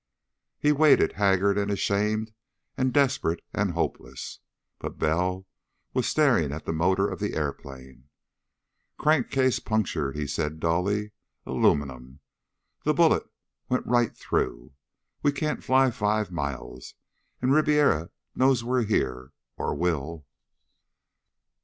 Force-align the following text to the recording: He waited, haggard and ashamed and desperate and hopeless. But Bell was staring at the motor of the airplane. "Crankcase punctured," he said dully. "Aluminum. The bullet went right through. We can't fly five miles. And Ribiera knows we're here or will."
He 0.57 0.71
waited, 0.71 1.11
haggard 1.11 1.59
and 1.59 1.69
ashamed 1.69 2.33
and 2.75 2.91
desperate 2.91 3.43
and 3.53 3.73
hopeless. 3.73 4.39
But 4.79 4.97
Bell 4.97 5.45
was 5.93 6.07
staring 6.07 6.51
at 6.51 6.65
the 6.65 6.73
motor 6.73 7.07
of 7.07 7.19
the 7.19 7.35
airplane. 7.35 8.09
"Crankcase 8.97 9.59
punctured," 9.59 10.15
he 10.17 10.25
said 10.25 10.59
dully. 10.59 11.11
"Aluminum. 11.45 12.19
The 12.83 12.95
bullet 12.95 13.29
went 13.69 13.85
right 13.85 14.17
through. 14.17 14.73
We 15.21 15.31
can't 15.31 15.63
fly 15.63 15.91
five 15.91 16.31
miles. 16.31 16.95
And 17.39 17.53
Ribiera 17.53 18.09
knows 18.33 18.63
we're 18.63 18.81
here 18.85 19.33
or 19.55 19.75
will." 19.75 20.25